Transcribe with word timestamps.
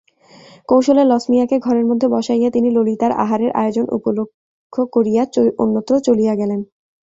কৌশলে 0.69 1.03
লছমিয়াকে 1.05 1.55
ঘরের 1.59 1.85
মধ্যে 1.85 2.07
বসাইয়া 2.07 2.49
তিনি 2.51 2.69
ললিতার 2.71 3.11
আহারের 3.23 3.51
আয়োজন 3.53 3.85
উপলক্ষ 3.97 4.75
করিয়া 4.93 5.23
অন্যত্র 5.59 5.93
চলিয়া 6.07 6.33
গেলেন। 6.35 6.59